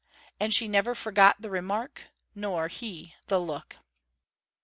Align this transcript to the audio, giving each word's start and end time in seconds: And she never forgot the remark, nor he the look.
And 0.39 0.51
she 0.51 0.67
never 0.67 0.95
forgot 0.95 1.41
the 1.43 1.51
remark, 1.51 2.05
nor 2.33 2.69
he 2.69 3.13
the 3.27 3.37
look. 3.39 3.75